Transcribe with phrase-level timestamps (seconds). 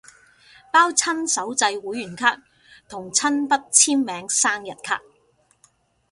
[0.73, 2.41] 包親手製會員卡
[2.89, 4.99] 同親筆簽名生日卡